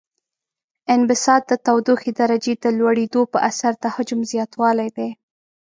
انبساط 0.93 1.41
د 1.47 1.53
تودوخې 1.65 2.11
درجې 2.21 2.53
د 2.63 2.65
لوړیدو 2.77 3.21
په 3.33 3.37
اثر 3.49 3.71
د 3.79 3.85
حجم 3.95 4.19
زیاتوالی 4.31 4.89
دی. 4.97 5.09